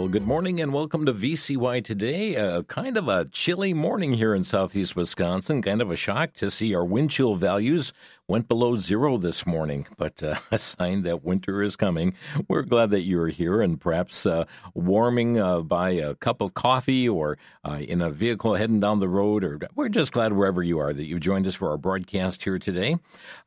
[0.00, 2.34] Well, good morning and welcome to VCY today.
[2.34, 5.60] Uh, kind of a chilly morning here in southeast Wisconsin.
[5.60, 7.92] Kind of a shock to see our wind chill values
[8.30, 12.14] went below zero this morning, but uh, a sign that winter is coming.
[12.46, 17.08] We're glad that you're here and perhaps uh, warming uh, by a cup of coffee
[17.08, 20.78] or uh, in a vehicle heading down the road, or we're just glad wherever you
[20.78, 22.98] are that you've joined us for our broadcast here today.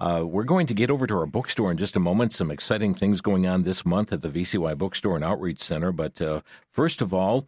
[0.02, 2.34] Uh, we're going to get over to our bookstore in just a moment.
[2.34, 6.22] Some exciting things going on this month at the VCY Bookstore and Outreach Center, but
[6.22, 6.42] uh,
[6.74, 7.48] first of all,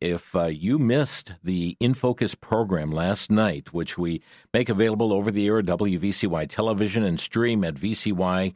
[0.00, 5.46] if you missed the In Focus program last night, which we make available over the
[5.46, 8.52] air at WVCY television and stream at vcy.tv.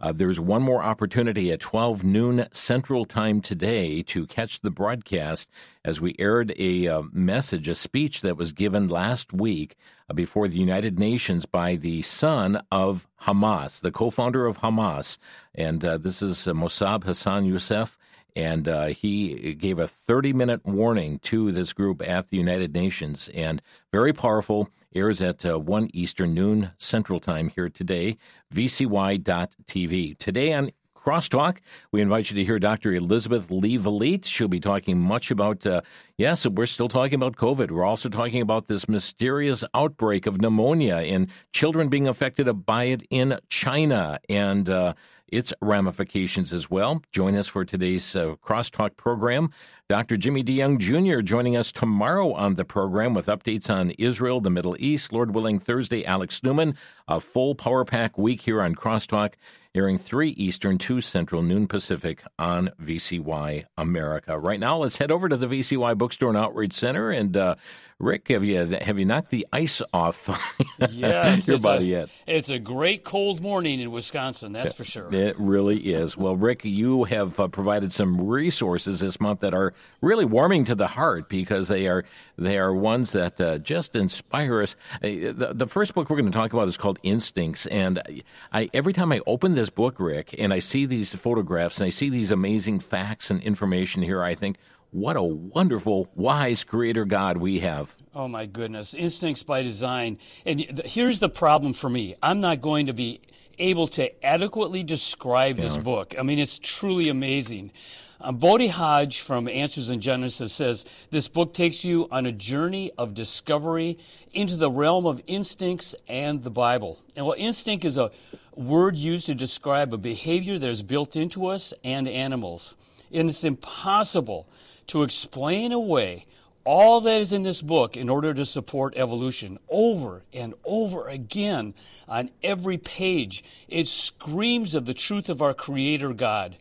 [0.00, 5.50] Uh, there's one more opportunity at 12 noon Central Time today to catch the broadcast
[5.84, 10.48] as we aired a uh, message, a speech that was given last week uh, before
[10.48, 15.18] the United Nations by the son of Hamas, the co founder of Hamas.
[15.54, 17.98] And uh, this is uh, Mossab Hassan Youssef
[18.38, 23.28] and uh, he gave a 30 minute warning to this group at the United Nations,
[23.34, 23.60] and
[23.92, 24.70] very powerful.
[24.94, 28.16] Airs at uh, 1 Eastern, noon Central Time here today,
[28.54, 30.16] vcy.tv.
[30.18, 30.70] Today on
[31.08, 31.56] Crosstalk.
[31.90, 32.92] We invite you to hear Dr.
[32.92, 34.26] Elizabeth Lee Vliet.
[34.26, 35.80] She'll be talking much about, uh,
[36.18, 37.70] yes, we're still talking about COVID.
[37.70, 43.04] We're also talking about this mysterious outbreak of pneumonia and children being affected by it
[43.08, 44.18] in China.
[44.28, 44.92] And, uh,
[45.28, 47.02] its ramifications as well.
[47.12, 49.50] Join us for today's uh, Crosstalk program.
[49.88, 50.16] Dr.
[50.16, 51.20] Jimmy DeYoung Jr.
[51.20, 55.12] joining us tomorrow on the program with updates on Israel, the Middle East.
[55.12, 56.76] Lord willing, Thursday, Alex Newman.
[57.06, 59.34] A full Power Pack week here on Crosstalk,
[59.78, 64.36] airing 3 Eastern, 2 Central, noon Pacific on VCY America.
[64.36, 67.54] Right now, let's head over to the VCY Bookstore and Outreach Center and uh,
[68.00, 70.30] Rick, have you have you knocked the ice off
[70.90, 72.08] yes, your body a, yet?
[72.28, 75.12] It's a great cold morning in Wisconsin, that's for sure.
[75.12, 76.16] It really is.
[76.16, 80.76] Well, Rick, you have uh, provided some resources this month that are really warming to
[80.76, 82.04] the heart because they are
[82.36, 84.76] they are ones that uh, just inspire us.
[85.02, 88.22] Uh, the, the, first book we're going to talk about is called Instincts, and
[88.52, 91.90] I every time I open this book, Rick, and I see these photographs and I
[91.90, 94.56] see these amazing facts and information here, I think
[94.90, 97.94] what a wonderful, wise creator God we have.
[98.14, 98.94] Oh, my goodness.
[98.94, 100.18] Instincts by design.
[100.46, 103.20] And here's the problem for me I'm not going to be
[103.58, 105.64] able to adequately describe yeah.
[105.64, 106.14] this book.
[106.18, 107.72] I mean, it's truly amazing.
[108.20, 112.90] Um, Bodie Hodge from Answers in Genesis says this book takes you on a journey
[112.98, 113.96] of discovery
[114.32, 116.98] into the realm of instincts and the Bible.
[117.14, 118.10] And well, instinct is a
[118.56, 122.74] word used to describe a behavior that is built into us and animals.
[123.12, 124.48] And it's impossible
[124.88, 126.26] to explain away
[126.64, 131.72] all that is in this book in order to support evolution over and over again
[132.08, 133.44] on every page.
[133.68, 136.56] It screams of the truth of our Creator God.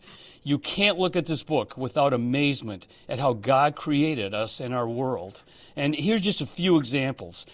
[0.48, 4.88] You can't look at this book without amazement at how God created us and our
[4.88, 5.44] world.
[5.76, 7.46] And here's just a few examples.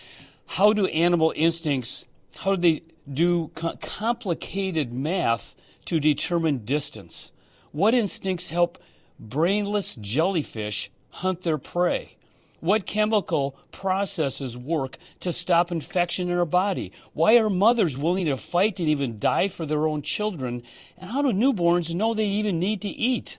[0.46, 2.06] How do animal instincts,
[2.36, 5.56] how do they do co- complicated math
[5.86, 7.32] to determine distance?
[7.72, 8.78] What instincts help
[9.20, 12.18] brainless jellyfish hunt their prey?
[12.64, 16.94] What chemical processes work to stop infection in our body?
[17.12, 20.64] Why are mothers willing to fight and even die for their own children?
[20.98, 23.38] And how do newborns know they even need to eat?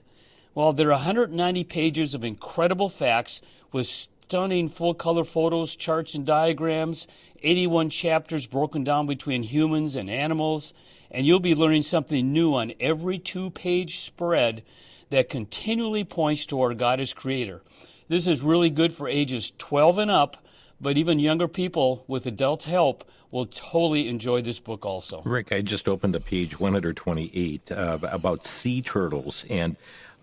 [0.53, 3.41] Well, there are 190 pages of incredible facts
[3.71, 7.07] with stunning full color photos, charts, and diagrams,
[7.41, 10.71] 81 chapters broken down between humans and animals,
[11.09, 14.61] and you'll be learning something new on every two page spread
[15.09, 17.63] that continually points to our God as creator.
[18.07, 20.37] This is really good for ages 12 and up,
[20.79, 25.23] but even younger people with adults' help will totally enjoy this book also.
[25.25, 29.75] Rick, I just opened a page 128 uh, about sea turtles and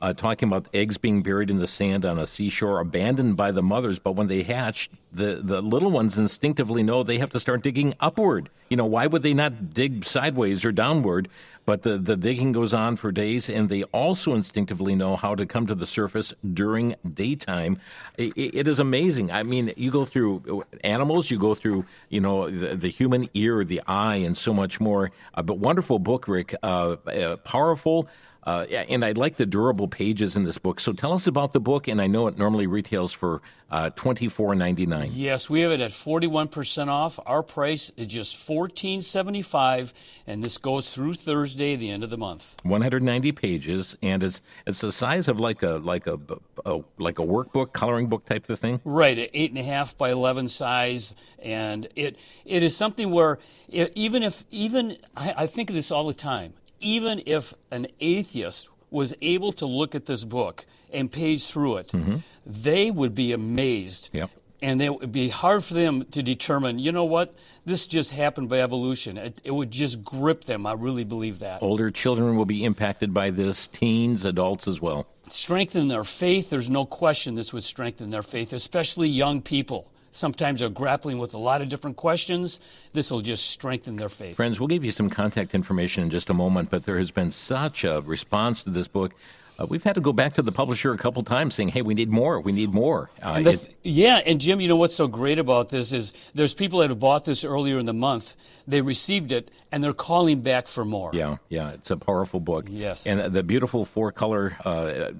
[0.03, 3.63] uh, talking about eggs being buried in the sand on a seashore, abandoned by the
[3.63, 4.01] mothers.
[4.01, 7.95] But when they hatch, the, the little ones instinctively know they have to start digging
[8.01, 8.51] upward.
[8.69, 11.29] You know, why would they not dig sideways or downward?
[11.65, 15.47] But the, the digging goes on for days, and they also instinctively know how to
[15.47, 17.79] come to the surface during daytime.
[18.19, 19.31] it, it is amazing.
[19.31, 23.63] I mean, you go through animals, you go through, you know, the, the human ear,
[23.63, 25.13] the eye, and so much more.
[25.35, 26.57] Uh, but wonderful book, Rick.
[26.65, 28.09] Uh, uh, powerful.
[28.45, 30.81] Uh, and I like the durable pages in this book.
[30.81, 31.87] So tell us about the book.
[31.87, 33.41] And I know it normally retails for
[33.71, 35.13] uh, twenty four ninety nine.
[35.15, 37.19] Yes, we have it at forty one percent off.
[37.25, 39.95] Our price is just fourteen seventy five,
[40.27, 42.57] and this goes through Thursday, the end of the month.
[42.65, 46.19] One hundred ninety pages, and it's it's the size of like a like a,
[46.67, 48.81] a like a workbook, coloring book type of thing.
[48.85, 53.39] Right, eight and a half by eleven size, and it it is something where
[53.69, 57.87] it, even if even I, I think of this all the time even if an
[58.01, 62.17] atheist was able to look at this book and page through it, mm-hmm.
[62.45, 64.11] they would be amazed.
[64.13, 64.31] Yep.
[64.61, 67.35] And it would be hard for them to determine, you know what,
[67.65, 69.19] this just happened by evolution.
[69.19, 70.67] It, it, would just grip them.
[70.67, 71.63] I really believe that.
[71.63, 75.09] Older children will be impacted by this, teens, adults as well.
[75.29, 76.51] Strengthen their faith.
[76.51, 81.35] There's no question this would strengthen their faith, especially young people sometimes are grappling with
[81.35, 82.61] a lot of different questions.
[82.93, 84.37] This will just strengthen their faith.
[84.37, 87.33] Friends, we'll give you some contact information in just a moment, but there has been
[87.33, 89.13] such a response to this book.
[89.59, 91.95] Uh, we've had to go back to the publisher a couple times saying, hey, we
[91.95, 93.11] need more, we need more.
[93.23, 96.81] Uh, it, yeah, and Jim, you know what's so great about this is there's people
[96.81, 100.67] that have bought this earlier in the month, they received it, and they're calling back
[100.67, 101.11] for more.
[101.13, 102.67] Yeah, yeah, it's a powerful book.
[102.69, 103.07] Yes.
[103.07, 105.11] And the beautiful four color uh,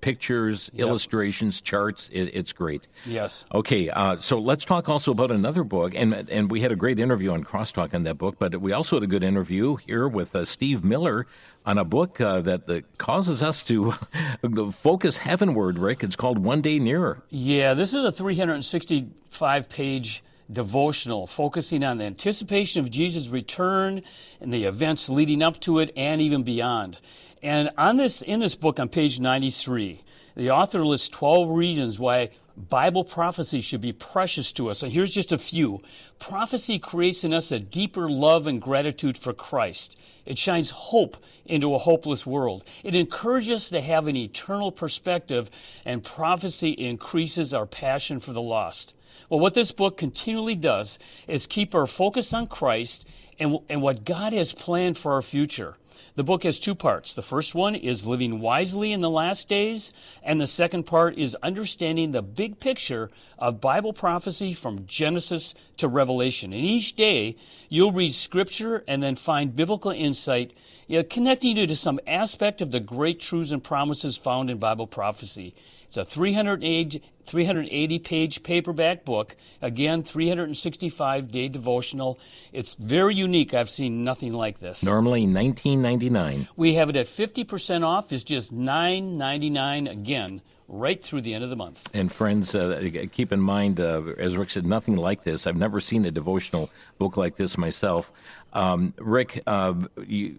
[0.00, 0.86] pictures, yep.
[0.86, 2.88] illustrations, charts, it, it's great.
[3.04, 3.44] Yes.
[3.54, 6.98] Okay, uh, so let's talk also about another book, and, and we had a great
[6.98, 10.34] interview on Crosstalk on that book, but we also had a good interview here with
[10.36, 11.26] uh, Steve Miller
[11.64, 13.92] on a book uh, that, that, causes us to
[14.72, 16.02] focus heavenward, Rick.
[16.02, 17.22] It's called One Day Nearer.
[17.30, 24.02] Yeah, this is a 365 page devotional focusing on the anticipation of Jesus' return
[24.40, 26.98] and the events leading up to it and even beyond.
[27.42, 30.02] And on this, in this book on page 93,
[30.36, 34.82] the author lists 12 reasons why Bible prophecy should be precious to us.
[34.82, 35.82] And here's just a few.
[36.18, 39.98] Prophecy creates in us a deeper love and gratitude for Christ.
[40.24, 42.64] It shines hope into a hopeless world.
[42.84, 45.50] It encourages us to have an eternal perspective,
[45.84, 48.94] and prophecy increases our passion for the lost.
[49.28, 53.06] Well, what this book continually does is keep our focus on Christ
[53.38, 55.76] and, and what God has planned for our future.
[56.14, 57.12] The book has two parts.
[57.12, 59.92] The first one is living wisely in the last days,
[60.22, 65.88] and the second part is understanding the big picture of Bible prophecy from Genesis to
[65.88, 66.52] Revelation.
[66.52, 67.36] And each day,
[67.68, 70.52] you'll read scripture and then find biblical insight
[70.86, 74.58] you know, connecting you to some aspect of the great truths and promises found in
[74.58, 75.54] Bible prophecy.
[75.92, 79.36] It's a 380 page paperback book.
[79.60, 82.18] Again, 365 day devotional.
[82.50, 83.52] It's very unique.
[83.52, 84.82] I've seen nothing like this.
[84.82, 86.48] Normally 19.99.
[86.56, 88.10] We have it at 50% off.
[88.10, 91.86] It's just 9.99 again right through the end of the month.
[91.92, 95.46] And friends, uh, keep in mind, uh, as Rick said, nothing like this.
[95.46, 98.10] I've never seen a devotional book like this myself.
[98.54, 99.74] Um, Rick, uh,
[100.06, 100.38] you,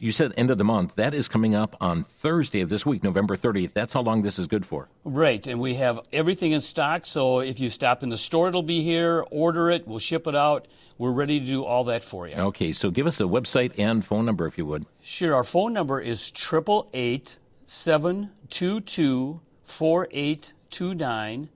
[0.00, 0.94] you said end of the month.
[0.96, 3.72] That is coming up on Thursday of this week, November 30th.
[3.74, 4.88] That's how long this is good for.
[5.04, 5.46] Right.
[5.46, 7.06] And we have everything in stock.
[7.06, 9.24] So if you stop in the store, it'll be here.
[9.30, 9.86] Order it.
[9.86, 10.68] We'll ship it out.
[10.98, 12.36] We're ready to do all that for you.
[12.36, 12.72] Okay.
[12.72, 14.86] So give us a website and phone number if you would.
[15.02, 15.34] Sure.
[15.34, 21.48] Our phone number is 888 722 4829.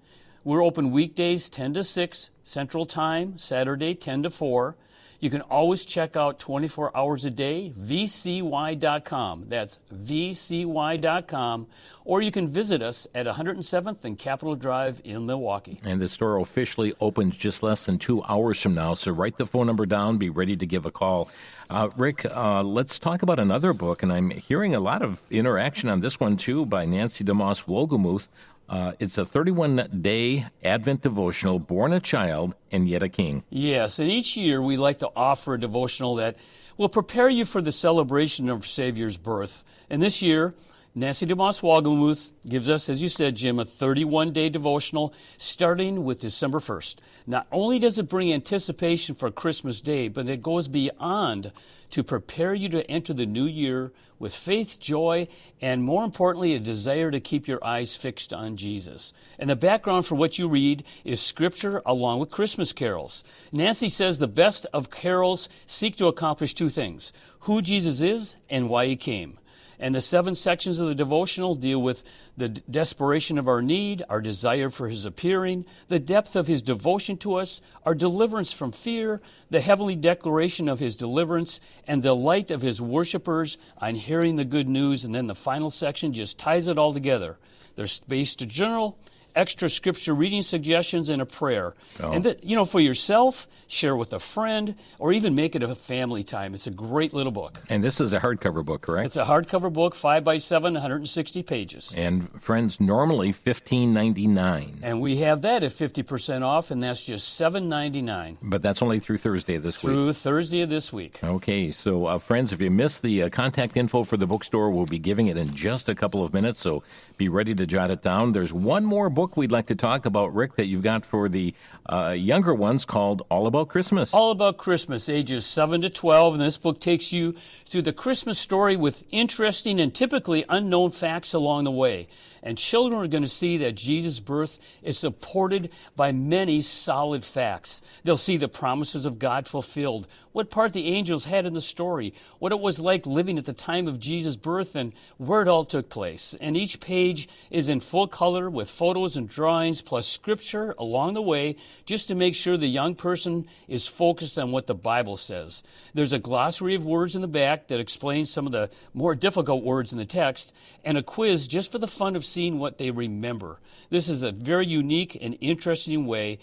[0.44, 4.76] We're open weekdays 10 to 6 Central Time, Saturday 10 to 4.
[5.20, 9.47] You can always check out 24 hours a day, vcy.com.
[9.49, 11.67] That's vcy.com.
[12.05, 15.81] Or you can visit us at 107th and Capitol Drive in Milwaukee.
[15.82, 19.47] And the store officially opens just less than two hours from now, so write the
[19.47, 21.29] phone number down, be ready to give a call.
[21.69, 25.88] Uh, Rick, uh, let's talk about another book, and I'm hearing a lot of interaction
[25.88, 28.28] on this one too by Nancy DeMoss Wolgemuth
[28.69, 33.43] uh, it's a 31 day Advent devotional, Born a Child and Yet a King.
[33.51, 36.37] Yes, and each year we like to offer a devotional that
[36.77, 39.65] will prepare you for the celebration of Savior's birth.
[39.91, 40.55] And this year,
[40.99, 46.19] Nancy DeMoss Wolgemuth gives us, as you said, Jim, a 31 day devotional starting with
[46.19, 46.97] December 1st.
[47.25, 51.52] Not only does it bring anticipation for Christmas Day, but it goes beyond
[51.90, 55.28] to prepare you to enter the new year with faith, joy,
[55.61, 59.12] and more importantly, a desire to keep your eyes fixed on Jesus.
[59.38, 63.23] And the background for what you read is scripture along with Christmas carols.
[63.52, 67.12] Nancy says the best of carols seek to accomplish two things
[67.43, 69.38] who Jesus is and why he came.
[69.80, 72.02] And the seven sections of the devotional deal with
[72.37, 77.16] the desperation of our need, our desire for his appearing, the depth of his devotion
[77.18, 79.20] to us, our deliverance from fear,
[79.50, 84.44] the heavenly declaration of his deliverance, and the light of his worshippers on hearing the
[84.44, 85.04] good news.
[85.04, 87.38] And then the final section just ties it all together.
[87.76, 88.99] There's space to journal,
[89.38, 91.75] extra scripture reading suggestions and a prayer.
[92.00, 92.12] Oh.
[92.12, 95.75] And that, you know, for yourself, share with a friend, or even make it a
[95.75, 96.54] family time.
[96.54, 97.61] It's a great little book.
[97.68, 99.07] And this is a hardcover book, correct?
[99.07, 101.95] It's a hardcover book, 5 by 7, 160 pages.
[101.97, 104.80] And friends, normally fifteen ninety nine.
[104.83, 108.38] And we have that at 50% off, and that's just seven ninety nine.
[108.42, 109.97] But that's only through Thursday this through week.
[109.97, 111.21] Through Thursday of this week.
[111.23, 114.87] Okay, so uh, friends, if you missed the uh, contact info for the bookstore, we'll
[114.87, 116.83] be giving it in just a couple of minutes, so
[117.16, 118.33] be ready to jot it down.
[118.33, 121.28] There's one more book book we'd like to talk about, Rick, that you've got for
[121.28, 121.54] the
[121.87, 124.14] uh, younger ones called All About Christmas.
[124.14, 126.35] All About Christmas, ages 7 to 12.
[126.35, 127.35] And this book takes you
[127.66, 132.08] through the Christmas story with interesting and typically unknown facts along the way.
[132.42, 137.83] And children are going to see that Jesus' birth is supported by many solid facts.
[138.04, 142.14] They'll see the promises of God fulfilled, what part the angels had in the story,
[142.38, 145.64] what it was like living at the time of Jesus' birth, and where it all
[145.64, 146.35] took place.
[146.40, 151.23] And each page is in full color with photos and drawings plus scripture along the
[151.23, 155.62] way just to make sure the young person is focused on what the Bible says.
[155.95, 159.64] There's a glossary of words in the back that explains some of the more difficult
[159.64, 160.52] words in the text,
[160.85, 163.58] and a quiz just for the fun of seeing what they remember.
[163.90, 166.38] This is a very unique and interesting way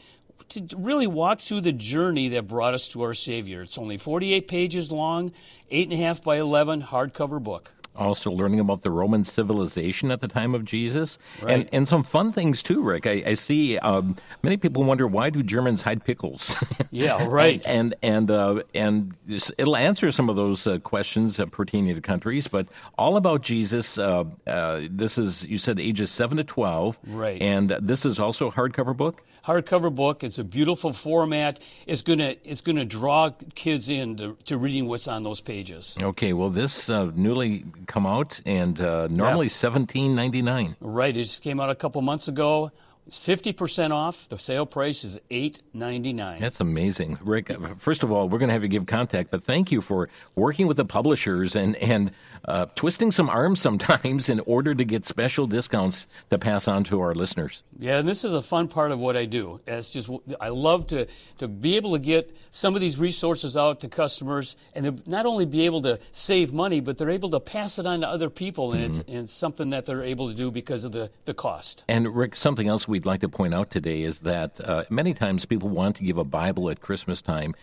[0.49, 3.61] to really walk through the journey that brought us to our Savior.
[3.61, 5.31] It's only 48 pages long,
[5.71, 10.65] 8.5 by 11 hardcover book also learning about the Roman civilization at the time of
[10.65, 11.53] Jesus, right.
[11.53, 13.07] and and some fun things too, Rick.
[13.07, 16.55] I, I see um, many people wonder why do Germans hide pickles?
[16.91, 17.65] yeah, right.
[17.67, 19.15] and and uh, and
[19.57, 23.97] it'll answer some of those uh, questions uh, pertaining to countries, but all about Jesus.
[23.97, 27.41] Uh, uh, this is you said ages seven to twelve, right?
[27.41, 29.23] And this is also a hardcover book.
[29.45, 30.23] Hardcover book.
[30.23, 31.59] It's a beautiful format.
[31.85, 35.95] It's gonna it's gonna draw kids in to, to reading what's on those pages.
[36.01, 36.33] Okay.
[36.33, 39.51] Well, this uh, newly come out, and uh, normally yeah.
[39.51, 40.75] seventeen ninety nine.
[40.79, 42.71] Right, it just came out a couple months ago.
[43.07, 44.27] It's fifty percent off.
[44.29, 46.41] The sale price is eight ninety nine.
[46.41, 47.55] That's amazing, Rick.
[47.77, 50.65] First of all, we're going to have you give contact, but thank you for working
[50.65, 52.12] with the publishers and and
[52.45, 57.00] uh, twisting some arms sometimes in order to get special discounts to pass on to
[57.00, 57.63] our listeners.
[57.77, 59.59] Yeah, and this is a fun part of what I do.
[59.67, 60.09] It's just
[60.41, 61.07] I love to
[61.38, 65.27] to be able to get some of these resources out to customers, and to not
[65.27, 68.31] only be able to save money, but they're able to pass it on to other
[68.31, 69.00] people, and mm-hmm.
[69.01, 71.83] it's and it's something that they're able to do because of the the cost.
[71.88, 75.13] And Rick, something else we we'd like to point out today is that uh, many
[75.13, 77.53] times people want to give a Bible at Christmas time.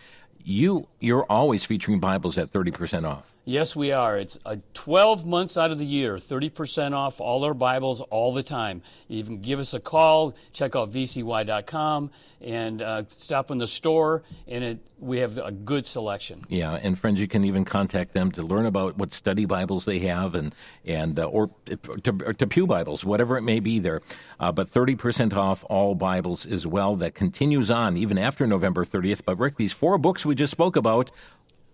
[0.44, 3.32] You you're always featuring Bibles at thirty percent off.
[3.44, 4.16] Yes, we are.
[4.18, 8.44] It's uh, 12 months out of the year, 30% off all our Bibles all the
[8.44, 8.82] time.
[9.08, 14.22] You can give us a call, check out vcy.com, and uh, stop in the store,
[14.46, 16.44] and it, we have a good selection.
[16.48, 19.98] Yeah, and friends, you can even contact them to learn about what study Bibles they
[20.00, 24.02] have, and and uh, or to, to, Pew Bibles, whatever it may be there.
[24.38, 26.94] Uh, but 30% off all Bibles as well.
[26.94, 29.22] That continues on even after November 30th.
[29.24, 31.10] But Rick, these four books we just spoke about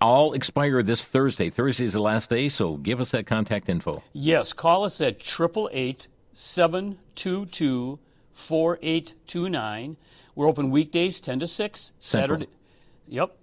[0.00, 1.50] all expire this Thursday.
[1.50, 4.02] Thursday is the last day, so give us that contact info.
[4.12, 7.98] Yes, call us at 888 722
[8.32, 9.96] 4829.
[10.34, 11.92] We're open weekdays 10 to 6.
[11.98, 12.38] Central.
[12.38, 12.52] Saturday.
[13.08, 13.36] Yep.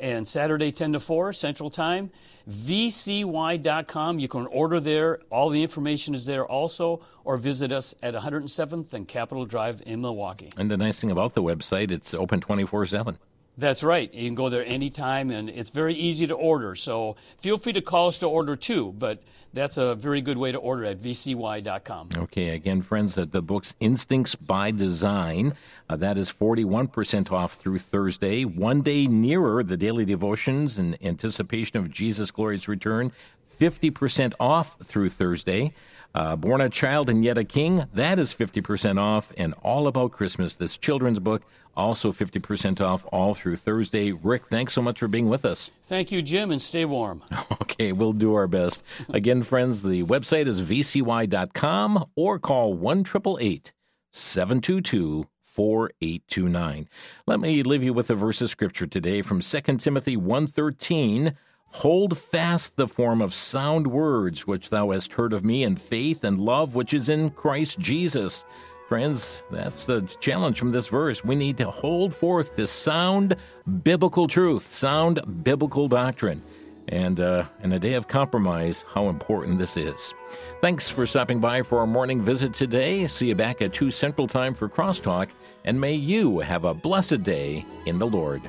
[0.00, 2.10] And Saturday 10 to 4 Central Time.
[2.50, 4.18] VCY.com.
[4.18, 5.18] You can order there.
[5.30, 10.00] All the information is there also, or visit us at 107th and Capitol Drive in
[10.00, 10.50] Milwaukee.
[10.56, 13.18] And the nice thing about the website, it's open 24 7.
[13.58, 14.12] That's right.
[14.14, 16.76] You can go there anytime, and it's very easy to order.
[16.76, 19.20] So feel free to call us to order too, but
[19.52, 22.10] that's a very good way to order at vcy.com.
[22.16, 25.54] Okay, again, friends, uh, the book's Instincts by Design.
[25.90, 28.44] Uh, that is 41% off through Thursday.
[28.44, 33.10] One day nearer the daily devotions in anticipation of Jesus' glorious return.
[33.58, 35.72] 50% off through Thursday.
[36.14, 39.32] Uh, Born a Child and Yet a King, that is 50% off.
[39.36, 41.42] And All About Christmas, this children's book,
[41.76, 44.12] also 50% off all through Thursday.
[44.12, 45.70] Rick, thanks so much for being with us.
[45.86, 47.22] Thank you, Jim, and stay warm.
[47.70, 48.82] Okay, we'll do our best.
[49.08, 56.88] Again, friends, the website is vcy.com or call 1 722 4829.
[57.26, 61.36] Let me leave you with a verse of scripture today from 2 Timothy 113.
[61.72, 66.24] Hold fast the form of sound words which thou hast heard of me in faith
[66.24, 68.44] and love which is in Christ Jesus.
[68.88, 71.22] Friends, that's the challenge from this verse.
[71.22, 73.36] We need to hold forth this sound
[73.82, 76.42] biblical truth, sound biblical doctrine.
[76.88, 80.14] And uh, in a day of compromise, how important this is.
[80.62, 83.06] Thanks for stopping by for our morning visit today.
[83.06, 85.28] See you back at 2 Central Time for Crosstalk,
[85.66, 88.40] and may you have a blessed day in the Lord.